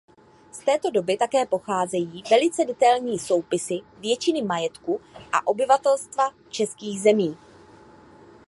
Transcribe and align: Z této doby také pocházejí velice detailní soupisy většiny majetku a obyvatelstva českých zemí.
Z 0.51 0.59
této 0.65 0.89
doby 0.89 1.17
také 1.17 1.45
pocházejí 1.45 2.23
velice 2.29 2.65
detailní 2.65 3.19
soupisy 3.19 3.79
většiny 3.99 4.41
majetku 4.41 5.01
a 5.31 5.47
obyvatelstva 5.47 6.31
českých 6.49 7.01
zemí. 7.01 7.37